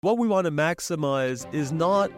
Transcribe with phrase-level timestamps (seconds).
[0.00, 2.12] What we want to maximize is not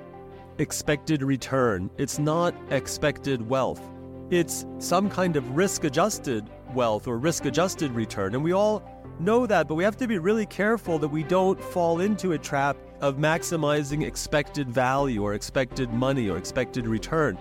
[0.58, 3.80] expected return, it's not expected wealth.
[4.28, 8.34] It's some kind of risk adjusted wealth or risk adjusted return.
[8.34, 8.82] And we all
[9.18, 12.38] know that, but we have to be really careful that we don't fall into a
[12.38, 17.38] trap of maximizing expected value or expected money or expected return.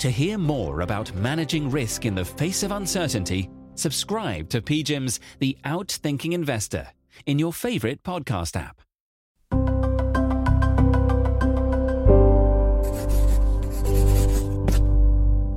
[0.00, 5.56] To hear more about managing risk in the face of uncertainty, subscribe to PGIM's The
[5.64, 6.88] Outthinking Investor
[7.26, 8.82] in your favorite podcast app.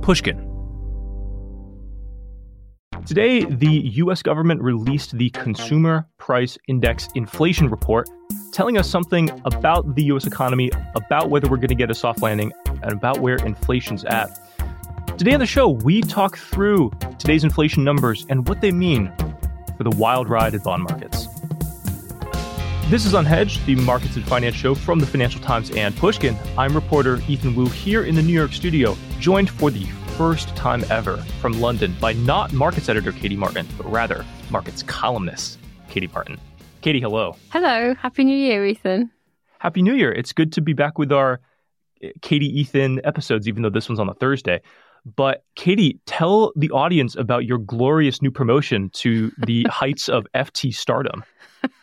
[0.06, 0.36] Pushkin.
[3.06, 8.08] Today, the US government released the Consumer Price Index Inflation Report,
[8.52, 12.22] telling us something about the US economy, about whether we're going to get a soft
[12.22, 12.52] landing,
[12.84, 14.28] and about where inflation's at.
[15.18, 19.12] Today on the show, we talk through today's inflation numbers and what they mean
[19.76, 21.26] for the wild ride in bond markets.
[22.90, 26.36] This is Unhedged, the markets and finance show from the Financial Times and Pushkin.
[26.56, 29.84] I'm reporter Ethan Wu here in the New York studio, joined for the
[30.16, 35.58] first time ever from London by not markets editor Katie Martin, but rather markets columnist
[35.88, 36.38] Katie Martin.
[36.80, 37.36] Katie, hello.
[37.50, 37.94] Hello.
[37.94, 39.10] Happy New Year, Ethan.
[39.58, 40.12] Happy New Year.
[40.12, 41.40] It's good to be back with our
[42.02, 44.60] eh, Katie Ethan episodes, even though this one's on a Thursday.
[45.14, 50.74] But Katie, tell the audience about your glorious new promotion to the heights of FT
[50.74, 51.24] stardom.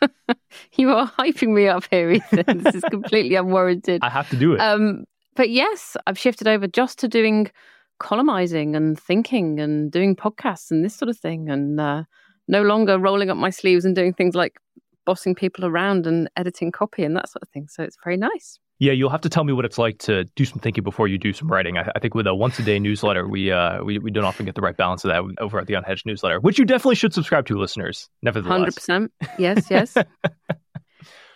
[0.73, 2.63] you are hyping me up here, Ethan.
[2.63, 4.03] this is completely unwarranted.
[4.03, 4.59] I have to do it.
[4.59, 7.51] Um, but yes, I've shifted over just to doing
[7.99, 12.03] columnizing and thinking and doing podcasts and this sort of thing, and uh,
[12.47, 14.57] no longer rolling up my sleeves and doing things like
[15.05, 17.67] bossing people around and editing copy and that sort of thing.
[17.67, 18.59] So it's very nice.
[18.79, 21.17] Yeah, you'll have to tell me what it's like to do some thinking before you
[21.17, 21.77] do some writing.
[21.77, 24.45] I, I think with a once a day newsletter, we, uh, we we don't often
[24.45, 27.13] get the right balance of that over at the Unhedged newsletter, which you definitely should
[27.13, 28.09] subscribe to, listeners.
[28.21, 29.11] Nevertheless, hundred percent.
[29.37, 29.95] Yes, yes.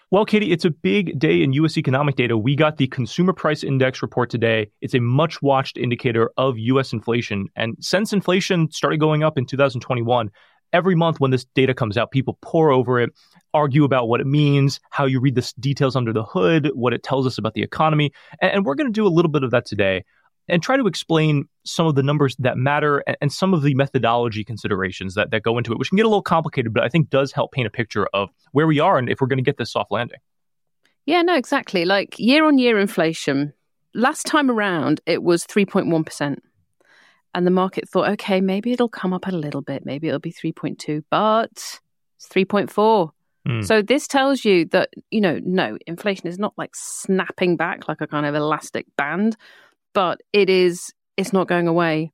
[0.10, 1.78] Well, Katie, it's a big day in U.S.
[1.78, 2.38] economic data.
[2.38, 4.72] We got the Consumer Price Index report today.
[4.80, 6.94] It's a much watched indicator of U.S.
[6.94, 7.48] inflation.
[7.58, 10.32] And since inflation started going up in 2021,
[10.72, 13.10] every month when this data comes out, people pore over it,
[13.54, 17.04] argue about what it means, how you read the details under the hood, what it
[17.04, 18.14] tells us about the economy.
[18.40, 20.06] And, we're going to do a little bit of that today
[20.50, 23.76] and try to explain some of the numbers that matter and, and, some of the
[23.76, 26.90] methodology considerations that, that go into it, which can get a little complicated, but I
[26.90, 29.44] think does help paint a picture of where we are and if we're going to
[29.44, 30.20] get this soft landing.
[31.06, 31.86] Yeah, no, exactly.
[31.86, 33.54] Like year on year inflation,
[33.94, 36.38] last time around, it was 3.1%.
[37.34, 39.86] And the market thought, okay, maybe it'll come up a little bit.
[39.86, 43.12] Maybe it'll be 3.2, but it's 3.4.
[43.48, 43.66] Mm.
[43.66, 48.02] So this tells you that, you know, no, inflation is not like snapping back like
[48.02, 49.38] a kind of elastic band,
[49.98, 52.12] but it is, it's not going away.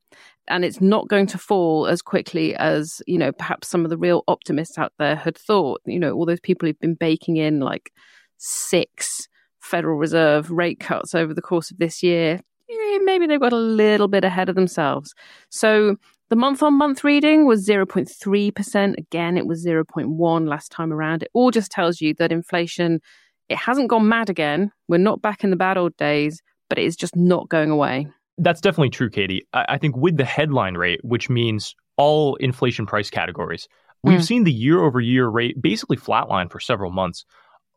[0.48, 3.98] And it's not going to fall as quickly as, you know, perhaps some of the
[3.98, 5.82] real optimists out there had thought.
[5.86, 7.92] You know, all those people who've been baking in like
[8.38, 9.28] six
[9.60, 12.40] Federal Reserve rate cuts over the course of this year
[12.70, 15.14] eh, maybe they've got a little bit ahead of themselves.
[15.50, 15.98] So
[16.30, 18.98] the month on month reading was 0.3%.
[18.98, 21.24] Again, it was 0.1 last time around.
[21.24, 23.02] It all just tells you that inflation,
[23.50, 24.72] it hasn't gone mad again.
[24.88, 26.42] We're not back in the bad old days,
[26.74, 28.08] but it is just not going away.
[28.40, 29.46] That's definitely true, Katie.
[29.54, 33.68] I, I think with the headline rate, which means all inflation price categories,
[34.02, 34.26] we've mm.
[34.26, 37.26] seen the year over year rate basically flatline for several months.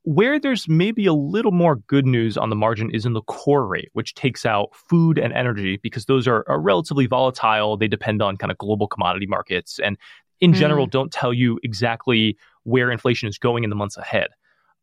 [0.05, 3.67] Where there's maybe a little more good news on the margin is in the core
[3.67, 7.77] rate, which takes out food and energy because those are, are relatively volatile.
[7.77, 9.99] They depend on kind of global commodity markets and,
[10.41, 10.55] in mm.
[10.55, 14.29] general, don't tell you exactly where inflation is going in the months ahead.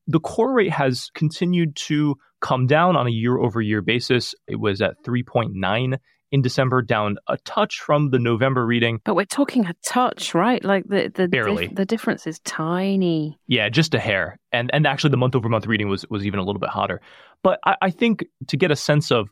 [0.06, 4.36] The core rate has continued to come down on a year over year basis.
[4.48, 5.98] It was at 3.9
[6.32, 9.00] in December, down a touch from the November reading.
[9.06, 10.64] But we're talking a touch, right?
[10.64, 13.40] Like the the barely dif- the difference is tiny.
[13.48, 14.40] Yeah, just a hair.
[14.52, 17.02] And and actually, the month over month reading was was even a little bit hotter.
[17.44, 19.30] But I, I, think to get a sense of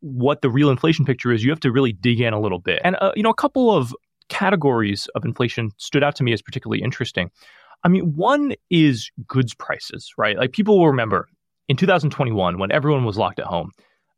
[0.00, 2.82] what the real inflation picture is, you have to really dig in a little bit.
[2.84, 3.94] And uh, you know, a couple of
[4.28, 7.30] categories of inflation stood out to me as particularly interesting.
[7.82, 10.36] I mean, one is goods prices, right?
[10.36, 11.28] Like people will remember
[11.68, 13.70] in 2021 when everyone was locked at home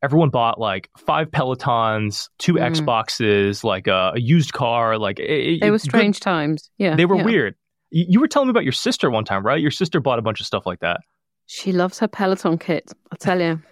[0.04, 2.70] everyone bought like five Pelotons, two mm.
[2.70, 4.98] Xboxes, like a, a, used car.
[4.98, 6.70] Like it, they were strange good, times.
[6.76, 7.24] Yeah, they were yeah.
[7.24, 7.54] weird.
[7.90, 9.60] You, you, were telling me about your sister one time, right?
[9.60, 11.00] Your sister bought a bunch of stuff like that.
[11.46, 12.92] She loves her Peloton kit.
[13.10, 13.62] I'll tell you.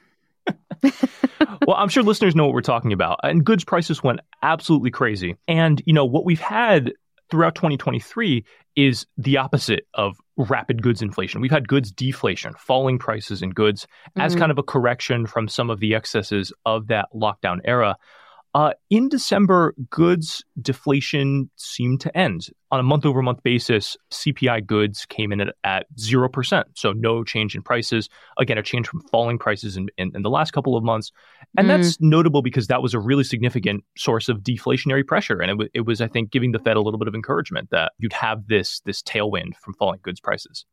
[1.67, 3.21] well, I'm sure listeners know what we're talking about.
[3.23, 5.37] And goods prices went absolutely crazy.
[5.47, 6.93] And, you know, what we've had
[7.33, 8.45] throughout 2023
[8.77, 11.41] is the opposite of rapid goods inflation.
[11.41, 13.87] We've had goods deflation, falling prices in goods
[14.19, 14.41] as mm-hmm.
[14.41, 17.97] kind of a correction from some of the excesses of that lockdown era.
[18.55, 22.49] Uh, in December, goods deflation seemed to end.
[22.71, 26.65] On a month over month basis, CPI goods came in at, at 0%.
[26.75, 28.11] So no change in prices.
[28.39, 31.13] Again, a change from falling prices in, in, in the last couple of months.
[31.57, 31.69] And mm.
[31.69, 35.41] that's notable because that was a really significant source of deflationary pressure.
[35.41, 37.71] And it, w- it was, I think, giving the Fed a little bit of encouragement
[37.71, 40.67] that you'd have this, this tailwind from falling goods prices.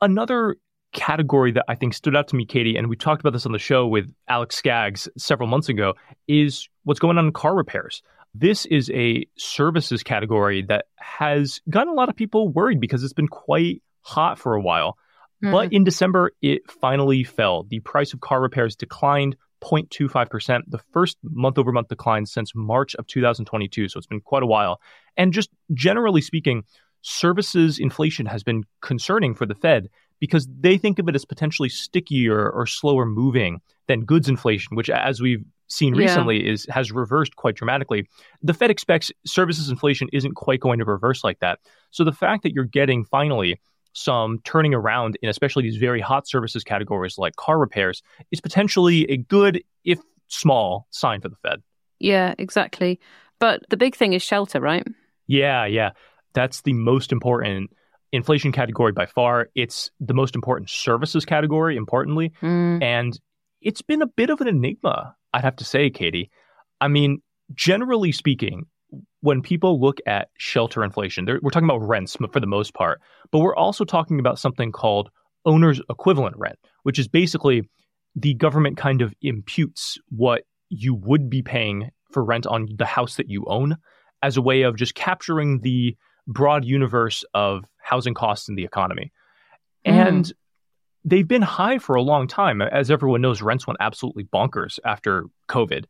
[0.00, 0.56] Another
[0.92, 3.52] category that I think stood out to me, Katie, and we talked about this on
[3.52, 5.94] the show with Alex Scaggs several months ago,
[6.26, 8.02] is what's going on in car repairs.
[8.34, 13.12] This is a services category that has gotten a lot of people worried because it's
[13.12, 14.96] been quite hot for a while.
[15.42, 15.52] Mm.
[15.52, 17.64] But in December, it finally fell.
[17.64, 22.94] The price of car repairs declined 0.25%, the first month over month decline since March
[22.96, 23.88] of 2022.
[23.88, 24.80] So it's been quite a while.
[25.16, 26.64] And just generally speaking,
[27.02, 29.88] services inflation has been concerning for the Fed
[30.20, 34.90] because they think of it as potentially stickier or slower moving than goods inflation, which,
[34.90, 36.52] as we've seen recently, yeah.
[36.52, 38.08] is has reversed quite dramatically.
[38.42, 41.58] The Fed expects services inflation isn't quite going to reverse like that.
[41.90, 43.60] So the fact that you're getting finally
[43.92, 49.10] some turning around in especially these very hot services categories like car repairs is potentially
[49.10, 49.98] a good, if
[50.28, 51.62] small, sign for the Fed.
[51.98, 53.00] Yeah, exactly.
[53.40, 54.86] But the big thing is shelter, right?
[55.26, 55.90] Yeah, yeah.
[56.34, 57.70] That's the most important
[58.12, 59.48] inflation category by far.
[59.54, 62.32] It's the most important services category, importantly.
[62.42, 62.82] Mm.
[62.82, 63.18] And
[63.60, 66.30] it's been a bit of an enigma, I'd have to say, Katie.
[66.80, 67.18] I mean,
[67.54, 68.66] generally speaking,
[69.20, 73.00] when people look at shelter inflation, we're talking about rents for the most part,
[73.30, 75.10] but we're also talking about something called
[75.44, 77.68] owner's equivalent rent, which is basically
[78.14, 83.16] the government kind of imputes what you would be paying for rent on the house
[83.16, 83.76] that you own
[84.22, 85.96] as a way of just capturing the
[86.28, 89.10] broad universe of housing costs in the economy.
[89.84, 90.06] Mm.
[90.06, 90.32] And
[91.04, 92.62] they've been high for a long time.
[92.62, 95.86] As everyone knows, rents went absolutely bonkers after COVID.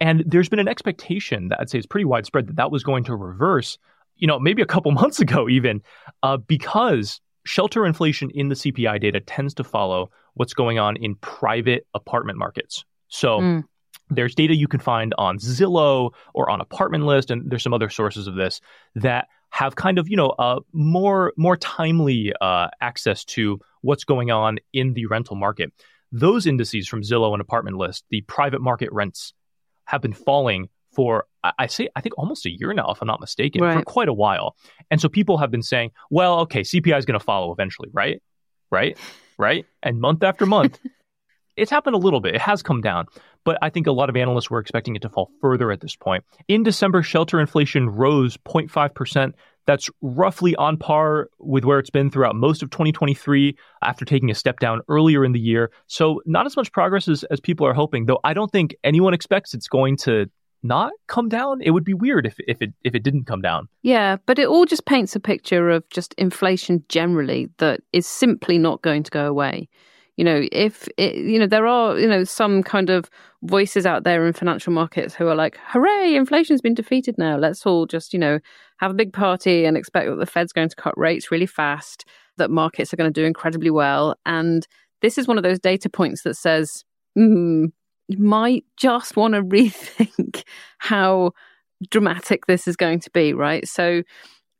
[0.00, 3.04] And there's been an expectation that I'd say is pretty widespread that that was going
[3.04, 3.78] to reverse,
[4.16, 5.82] you know, maybe a couple months ago, even,
[6.22, 11.14] uh, because shelter inflation in the CPI data tends to follow what's going on in
[11.16, 12.84] private apartment markets.
[13.08, 13.64] So mm.
[14.10, 17.90] there's data you can find on Zillow or on Apartment List, and there's some other
[17.90, 18.60] sources of this
[18.94, 24.30] that have kind of you know uh, more more timely uh, access to what's going
[24.30, 25.72] on in the rental market.
[26.10, 29.34] Those indices from Zillow and Apartment List, the private market rents,
[29.84, 33.20] have been falling for I say I think almost a year now, if I'm not
[33.20, 33.78] mistaken, right.
[33.78, 34.56] for quite a while.
[34.90, 38.22] And so people have been saying, well, okay, CPI is going to follow eventually, right?
[38.70, 38.96] Right?
[39.38, 39.66] Right?
[39.82, 40.78] And month after month,
[41.56, 42.34] it's happened a little bit.
[42.34, 43.06] It has come down,
[43.44, 45.96] but I think a lot of analysts were expecting it to fall further at this
[45.96, 46.24] point.
[46.48, 49.32] In December, shelter inflation rose 0.5%.
[49.64, 54.34] That's roughly on par with where it's been throughout most of 2023 after taking a
[54.34, 55.70] step down earlier in the year.
[55.86, 59.14] So, not as much progress as, as people are hoping, though I don't think anyone
[59.14, 60.26] expects it's going to
[60.64, 61.60] not come down.
[61.60, 63.68] It would be weird if, if it if it didn't come down.
[63.82, 68.58] Yeah, but it all just paints a picture of just inflation generally that is simply
[68.58, 69.68] not going to go away
[70.16, 73.10] you know if it, you know there are you know some kind of
[73.42, 77.36] voices out there in financial markets who are like hooray inflation's been defeated now.
[77.36, 78.38] Let's all just you know
[78.78, 82.04] have a big party and expect that the fed's going to cut rates really fast
[82.38, 84.16] that markets are going to do incredibly well.
[84.24, 84.66] And
[85.02, 86.84] this is one of those data points that says
[87.16, 87.66] mm,
[88.08, 90.44] you might just want to rethink
[90.78, 91.32] how
[91.90, 93.66] dramatic this is going to be right?
[93.66, 94.02] So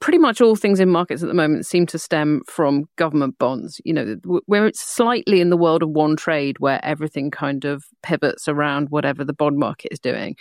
[0.02, 3.80] pretty much all things in markets at the moment seem to stem from government bonds.
[3.84, 4.16] You know,
[4.46, 8.90] where it's slightly in the world of one trade where everything kind of pivots around
[8.90, 10.34] whatever the bond market is doing.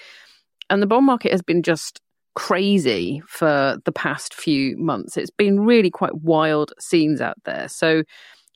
[0.72, 2.02] And the bond market has been just
[2.34, 5.16] crazy for the past few months.
[5.16, 7.68] It's been really quite wild scenes out there.
[7.68, 8.02] So,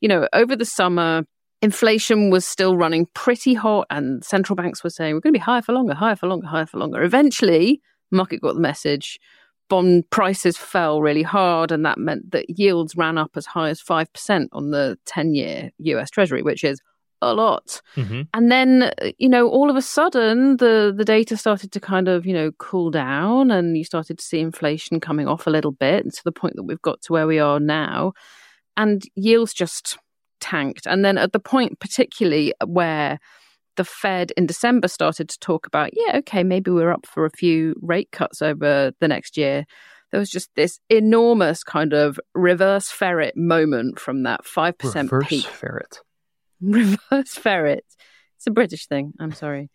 [0.01, 1.24] you know, over the summer,
[1.62, 5.44] inflation was still running pretty hot and central banks were saying we're going to be
[5.44, 7.03] higher for longer, higher for longer, higher for longer.
[7.03, 7.79] Eventually,
[8.12, 9.20] market got the message
[9.69, 13.81] bond prices fell really hard, and that meant that yields ran up as high as
[13.81, 16.81] 5% on the 10 year US Treasury, which is
[17.22, 17.81] a lot.
[17.95, 18.22] Mm-hmm.
[18.34, 22.25] And then, you know, all of a sudden the, the data started to kind of,
[22.25, 26.13] you know, cool down and you started to see inflation coming off a little bit
[26.13, 28.13] to the point that we've got to where we are now.
[28.77, 29.98] And yields just
[30.39, 30.86] tanked.
[30.86, 33.19] And then at the point, particularly where
[33.75, 37.32] the Fed in December started to talk about, yeah, okay, maybe we're up for a
[37.32, 39.65] few rate cuts over the next year.
[40.12, 45.46] There was just this enormous kind of reverse ferret moment from that 5% reverse peak.
[45.46, 46.00] ferret.
[46.62, 47.86] Reverse ferret.
[48.38, 49.13] It's a British thing.
[49.20, 49.70] I'm sorry.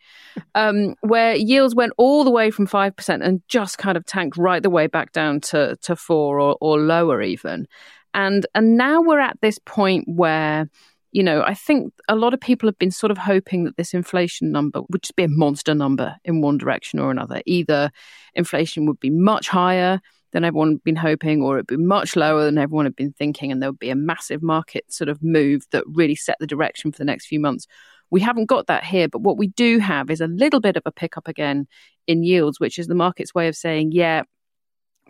[0.54, 4.62] um, where yields went all the way from 5% and just kind of tanked right
[4.62, 7.66] the way back down to, to four or, or lower even.
[8.14, 10.70] And, and now we're at this point where
[11.12, 13.94] you know, I think a lot of people have been sort of hoping that this
[13.94, 17.42] inflation number would just be a monster number in one direction or another.
[17.46, 17.90] Either
[18.34, 20.00] inflation would be much higher
[20.32, 23.50] than everyone had been hoping, or it'd be much lower than everyone had been thinking,
[23.50, 26.92] and there would be a massive market sort of move that really set the direction
[26.92, 27.66] for the next few months.
[28.10, 30.82] We haven't got that here, but what we do have is a little bit of
[30.86, 31.66] a pickup again
[32.06, 34.22] in yields, which is the market's way of saying, yeah,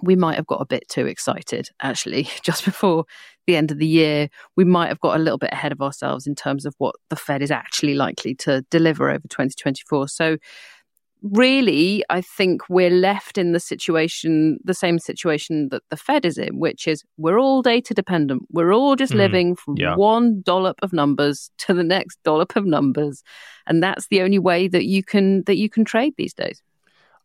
[0.02, 3.04] we might have got a bit too excited actually just before
[3.46, 4.28] the end of the year.
[4.56, 7.16] We might have got a little bit ahead of ourselves in terms of what the
[7.16, 10.08] Fed is actually likely to deliver over 2024.
[10.08, 10.36] So,
[11.22, 16.38] really, I think we're left in the situation, the same situation that the Fed is
[16.38, 18.42] in, which is we're all data dependent.
[18.50, 19.96] We're all just mm, living from yeah.
[19.96, 23.22] one dollop of numbers to the next dollop of numbers,
[23.66, 26.62] and that's the only way that you can that you can trade these days.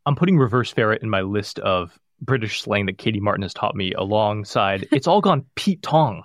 [0.06, 3.76] I'm putting reverse ferret in my list of British slang that Katie Martin has taught
[3.76, 6.24] me alongside It's All Gone Pete Tong,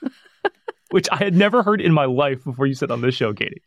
[0.90, 3.62] which I had never heard in my life before you said on this show, Katie.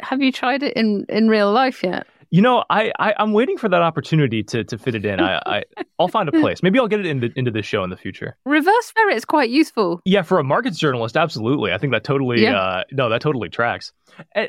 [0.00, 2.06] Have you tried it in, in real life yet?
[2.30, 5.18] You know, I, I am waiting for that opportunity to to fit it in.
[5.18, 5.64] I, I
[5.98, 6.62] I'll find a place.
[6.62, 8.36] Maybe I'll get it into into this show in the future.
[8.44, 10.02] Reverse ferret is quite useful.
[10.04, 11.72] Yeah, for a markets journalist, absolutely.
[11.72, 12.42] I think that totally.
[12.42, 12.58] Yeah.
[12.58, 13.92] Uh, no, that totally tracks.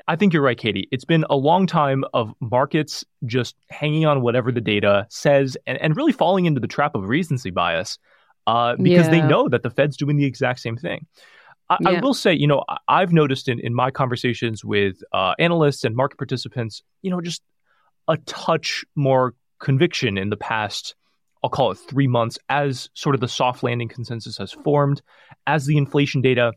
[0.08, 0.88] I think you're right, Katie.
[0.92, 5.78] It's been a long time of markets just hanging on whatever the data says and,
[5.80, 8.00] and really falling into the trap of recency bias
[8.48, 9.12] uh, because yeah.
[9.12, 11.06] they know that the Fed's doing the exact same thing.
[11.70, 11.90] I, yeah.
[11.90, 15.96] I, will say, you know, I've noticed in, in my conversations with uh, analysts and
[15.96, 17.44] market participants, you know, just
[18.10, 20.96] a touch more conviction in the past,
[21.44, 25.02] I'll call it three months, as sort of the soft landing consensus has formed,
[25.48, 26.52] as the inflation data,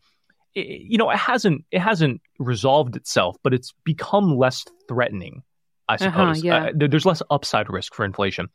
[0.54, 5.42] you know, it hasn't it hasn't resolved itself, but it's become less threatening.
[5.88, 6.84] I uh-huh, suppose uh-huh, yeah.
[6.84, 8.48] uh, there's less upside risk for inflation.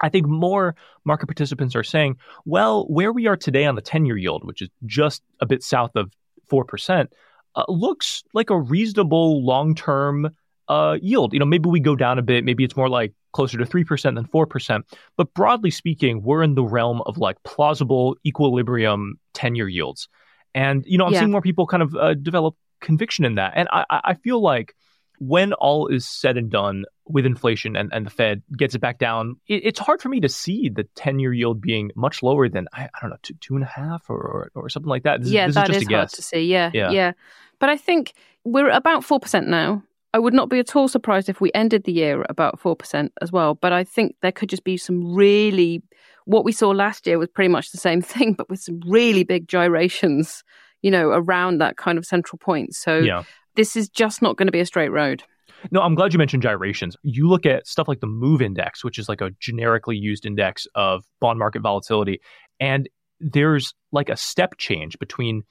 [0.00, 0.74] I think more
[1.04, 4.60] market participants are saying, well, where we are today on the 10 year yield, which
[4.60, 6.10] is just a bit south of
[6.50, 7.06] 4%,
[7.54, 10.30] uh, looks like a reasonable long term
[10.72, 11.32] uh, yield.
[11.32, 12.44] You know, maybe we go down a bit.
[12.44, 14.82] Maybe it's more like closer to 3% than 4%.
[15.16, 20.08] But broadly speaking, we're in the realm of like plausible equilibrium 10 year yields.
[20.54, 21.20] And, you know, I'm yeah.
[21.20, 23.52] seeing more people kind of uh, develop conviction in that.
[23.54, 24.74] And I, I feel like
[25.18, 28.98] when all is said and done with inflation and, and the Fed gets it back
[28.98, 32.48] down, it, it's hard for me to see the 10 year yield being much lower
[32.48, 35.04] than, I, I don't know, two, two and a half or, or, or something like
[35.04, 35.22] that.
[35.22, 36.44] This, yeah, this that is, is hard to see.
[36.44, 36.90] Yeah, yeah.
[36.90, 37.12] Yeah.
[37.58, 38.14] But I think
[38.44, 39.82] we're about 4% now.
[40.14, 43.08] I would not be at all surprised if we ended the year at about 4%
[43.20, 43.54] as well.
[43.54, 45.82] But I think there could just be some really,
[46.26, 49.24] what we saw last year was pretty much the same thing, but with some really
[49.24, 50.44] big gyrations,
[50.82, 52.74] you know, around that kind of central point.
[52.74, 53.24] So yeah.
[53.56, 55.22] this is just not going to be a straight road.
[55.70, 56.96] No, I'm glad you mentioned gyrations.
[57.02, 60.66] You look at stuff like the MOVE index, which is like a generically used index
[60.74, 62.20] of bond market volatility,
[62.58, 62.88] and
[63.20, 65.44] there's like a step change between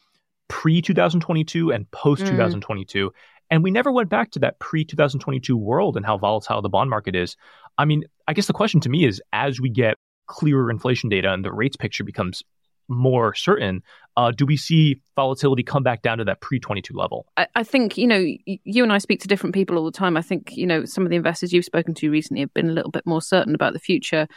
[0.49, 3.07] pre 2022 and post 2022.
[3.07, 3.11] Mm.
[3.51, 6.89] And we never went back to that pre 2022 world and how volatile the bond
[6.89, 7.35] market is.
[7.77, 11.31] I mean, I guess the question to me is as we get clearer inflation data
[11.31, 12.41] and the rates picture becomes
[12.87, 13.83] more certain,
[14.17, 17.25] uh, do we see volatility come back down to that pre 22 level?
[17.35, 20.15] I, I, think, you know, you and I speak to different people all the time.
[20.15, 22.73] I think, you know, some of the investors you've spoken to recently have been a
[22.73, 24.27] little bit more certain about the future.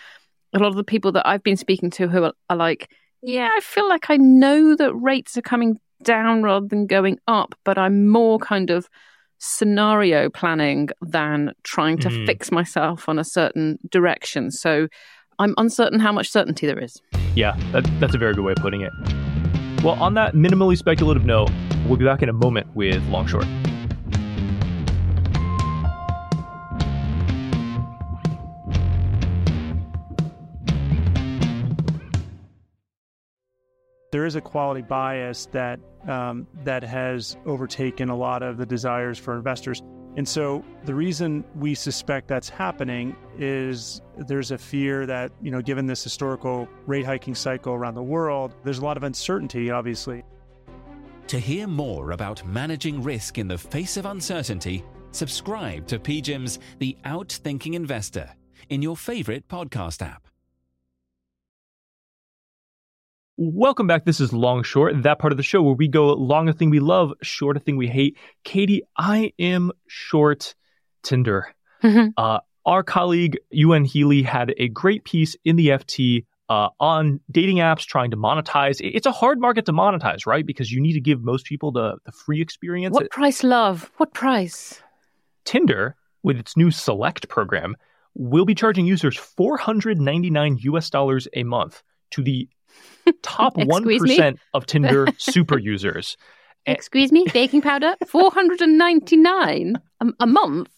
[0.53, 2.91] A lot of the people that I've been speaking to who are, are like,
[3.23, 7.55] yeah, I feel like I know that rates are coming down rather than going up,
[7.65, 8.89] but I'm more kind of
[9.39, 12.27] scenario planning than trying to mm.
[12.27, 14.51] fix myself on a certain direction.
[14.51, 14.89] So
[15.39, 17.01] I'm uncertain how much certainty there is.
[17.35, 18.93] Yeah, that, that's a very good way of putting it.
[19.83, 21.51] Well, on that minimally speculative note,
[21.87, 23.47] we'll be back in a moment with Long Short.
[34.15, 39.19] There is a quality bias that um, that has overtaken a lot of the desires
[39.19, 39.83] for investors.
[40.17, 45.61] And so the reason we suspect that's happening is there's a fear that, you know,
[45.61, 50.23] given this historical rate hiking cycle around the world, there's a lot of uncertainty, obviously.
[51.27, 56.97] To hear more about managing risk in the face of uncertainty, subscribe to PGIM's The
[57.05, 58.31] Outthinking Investor
[58.69, 60.29] in your favorite podcast app.
[63.37, 64.05] Welcome back.
[64.05, 66.71] This is Long Short, that part of the show where we go long a thing
[66.71, 68.17] we love, short a thing we hate.
[68.45, 70.55] Katie, I am short
[71.03, 71.53] Tinder.
[71.83, 72.11] Mm-hmm.
[72.17, 77.57] Uh, our colleague Yuan Healy had a great piece in the FT uh, on dating
[77.57, 78.77] apps trying to monetize.
[78.81, 80.47] It's a hard market to monetize, right?
[80.47, 82.95] Because you need to give most people the, the free experience.
[82.95, 83.91] What price, love?
[83.97, 84.81] What price?
[85.45, 87.77] Tinder, with its new Select program,
[88.15, 92.49] will be charging users 499 US dollars a month to the
[93.23, 96.17] top 1% of Tinder super users.
[96.67, 99.77] Excuse me, baking powder, four hundred and ninety nine
[100.19, 100.69] a month.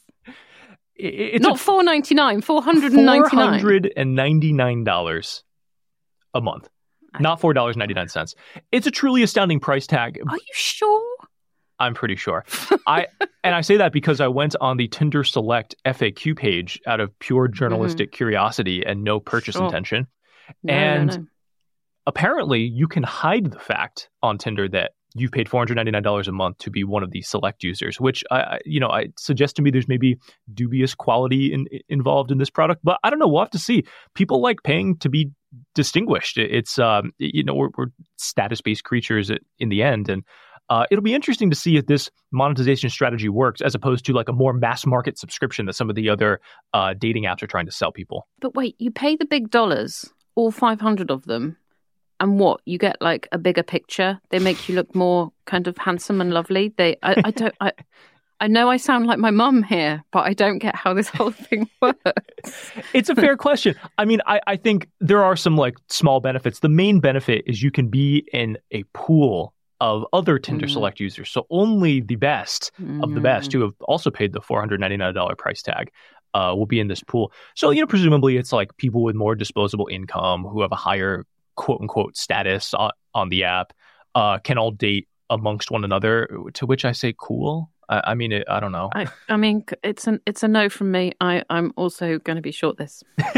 [0.96, 3.58] It's Not four ninety nine, four hundred and ninety Four nine.
[3.60, 5.44] hundred and ninety nine dollars
[6.34, 6.68] a month,
[7.20, 8.34] not four dollars ninety nine cents.
[8.72, 10.18] It's a truly astounding price tag.
[10.28, 11.04] Are you sure?
[11.78, 12.44] I'm pretty sure.
[12.86, 13.06] I
[13.44, 17.16] and I say that because I went on the Tinder Select FAQ page out of
[17.20, 19.60] pure journalistic curiosity and no purchase Mm-hmm.
[19.62, 19.66] Sure.
[19.66, 20.06] intention.
[20.62, 21.26] No, no, And no.
[22.06, 26.70] Apparently, you can hide the fact on Tinder that you've paid $499 a month to
[26.70, 29.88] be one of the select users, which I, you know, I suggest to me there's
[29.88, 30.18] maybe
[30.52, 33.26] dubious quality in, involved in this product, but I don't know.
[33.26, 33.84] We'll have to see.
[34.14, 35.30] People like paying to be
[35.74, 36.36] distinguished.
[36.36, 37.86] It's um, you know, we're, we're
[38.18, 40.22] status-based creatures in the end, and
[40.68, 44.28] uh, it'll be interesting to see if this monetization strategy works as opposed to like
[44.28, 46.40] a more mass market subscription that some of the other
[46.74, 48.26] uh, dating apps are trying to sell people.
[48.40, 51.56] But wait, you pay the big dollars, all 500 of them,
[52.20, 52.60] and what?
[52.64, 54.20] You get like a bigger picture.
[54.30, 56.72] They make you look more kind of handsome and lovely.
[56.76, 57.72] They, I, I don't, I,
[58.40, 61.30] I know I sound like my mum here, but I don't get how this whole
[61.30, 62.72] thing works.
[62.92, 63.74] It's a fair question.
[63.98, 66.60] I mean, I, I think there are some like small benefits.
[66.60, 70.70] The main benefit is you can be in a pool of other Tinder Mhm.
[70.70, 71.30] Select users.
[71.30, 73.54] So only the best of the best Mhm.
[73.54, 75.90] who have also paid the $499 price tag
[76.34, 77.32] uh, will be in this pool.
[77.54, 81.24] So, you know, presumably it's like people with more disposable income who have a higher
[81.56, 83.72] quote unquote status on, on the app
[84.14, 87.70] uh, can all date amongst one another, to which I say cool.
[87.88, 88.90] I, I mean, it, I don't know.
[88.94, 91.12] I, I mean, it's an, it's a no from me.
[91.20, 93.02] I, I'm also going to be short this.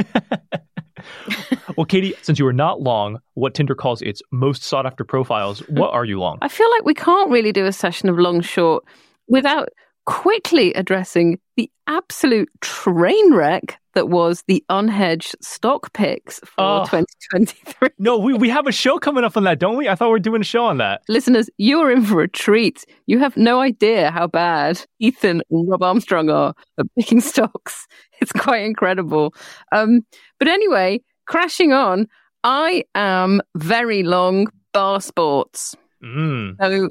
[1.77, 5.61] well, Katie, since you are not long, what Tinder calls its most sought after profiles,
[5.69, 6.39] what are you long?
[6.43, 8.85] I feel like we can't really do a session of long short
[9.29, 9.69] without
[10.09, 16.85] quickly addressing the absolute train wreck that was the unhedged stock picks for Oh.
[16.87, 17.91] 2023.
[17.99, 19.87] No, we, we have a show coming up on that, don't we?
[19.87, 21.03] I thought we were doing a show on that.
[21.11, 22.87] Listeners, you are in for a treat.
[23.07, 27.87] You have no idea how bad Ethan and Rob Armstrong are at picking stocks.
[28.21, 29.33] It's quite incredible.
[29.71, 30.01] Um,
[30.41, 32.09] but anyway, crashing on,
[32.43, 35.77] I am very long bar sports.
[36.03, 36.57] Mm.
[36.61, 36.89] So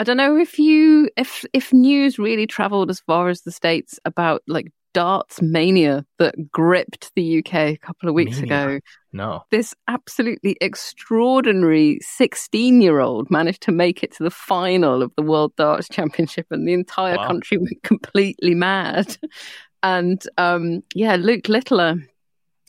[0.00, 4.00] I don't know if you if if news really travelled as far as the states
[4.06, 8.66] about like darts mania that gripped the UK a couple of weeks Mania.
[8.66, 8.80] ago.
[9.12, 9.44] No.
[9.50, 15.22] This absolutely extraordinary 16 year old managed to make it to the final of the
[15.22, 17.26] World Darts Championship, and the entire Wow.
[17.26, 19.18] country went completely mad.
[19.82, 21.96] And um, yeah, Luke Littler,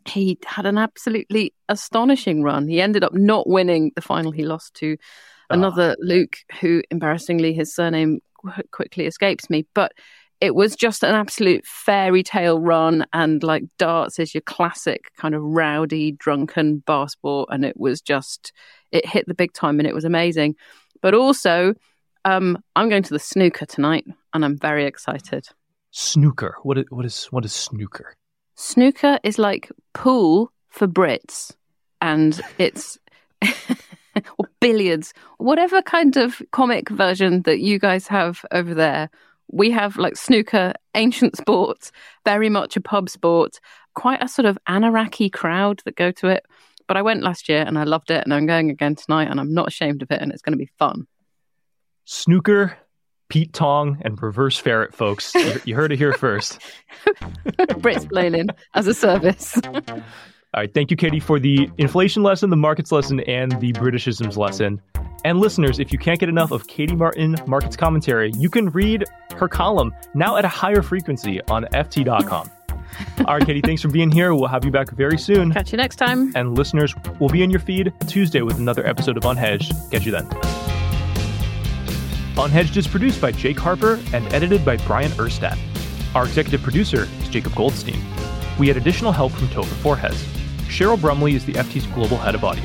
[0.05, 2.67] he had an absolutely astonishing run.
[2.67, 4.31] He ended up not winning the final.
[4.31, 4.97] He lost to.
[5.51, 8.19] Another Luke, who embarrassingly his surname
[8.71, 9.65] quickly escapes me.
[9.73, 9.93] But
[10.39, 15.35] it was just an absolute fairy tale run, and like darts is your classic kind
[15.35, 18.51] of rowdy, drunken bar sport, and it was just
[18.91, 20.55] it hit the big time, and it was amazing.
[21.01, 21.75] But also,
[22.25, 25.45] um, I'm going to the snooker tonight, and I'm very excited.
[25.91, 26.55] Snooker.
[26.63, 28.15] What is, what is what is snooker?
[28.55, 31.53] Snooker is like pool for Brits,
[32.01, 32.97] and it's
[34.37, 39.09] or billiards, whatever kind of comic version that you guys have over there.
[39.51, 41.91] We have like snooker, ancient sports,
[42.25, 43.59] very much a pub sport,
[43.95, 46.45] quite a sort of Anaraki crowd that go to it.
[46.87, 49.39] But I went last year and I loved it, and I'm going again tonight, and
[49.39, 51.07] I'm not ashamed of it, and it's going to be fun.
[52.05, 52.77] Snooker,
[53.29, 55.33] Pete Tong, and reverse ferret, folks.
[55.33, 56.59] You, you heard it here first.
[57.45, 59.57] Brits playing as a service.
[60.53, 60.73] All right.
[60.73, 64.81] Thank you, Katie, for the inflation lesson, the markets lesson, and the Britishisms lesson.
[65.23, 69.05] And listeners, if you can't get enough of Katie Martin Markets Commentary, you can read
[69.37, 72.49] her column now at a higher frequency on FT.com.
[73.25, 74.33] All right, Katie, thanks for being here.
[74.35, 75.53] We'll have you back very soon.
[75.53, 76.33] Catch you next time.
[76.35, 79.91] And listeners, we'll be in your feed Tuesday with another episode of Unhedged.
[79.91, 80.25] Catch you then.
[82.35, 85.57] Unhedged is produced by Jake Harper and edited by Bryant Urstadt.
[86.13, 88.01] Our executive producer is Jacob Goldstein.
[88.59, 90.40] We had additional help from Topher Forhecz.
[90.71, 92.63] Cheryl Brumley is the FT's global head of audio.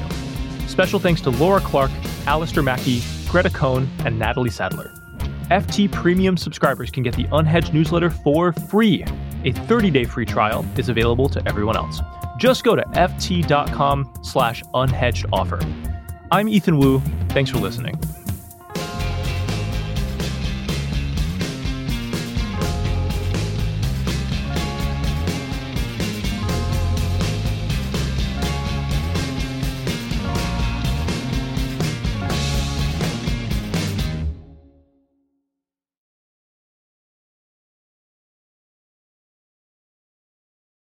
[0.68, 1.90] Special thanks to Laura Clark,
[2.28, 4.92] Alistair Mackey, Greta Cohn, and Natalie Sadler.
[5.50, 9.02] FT Premium subscribers can get the Unhedged newsletter for free.
[9.42, 12.00] A 30-day free trial is available to everyone else.
[12.38, 15.58] Just go to ft.com slash unhedged offer.
[16.30, 17.00] I'm Ethan Wu.
[17.30, 17.98] Thanks for listening.